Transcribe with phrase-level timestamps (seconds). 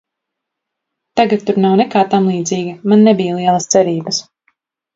[1.21, 4.27] Tagad tur nav nekā tamlīdzīga, man nebija lielas cerības.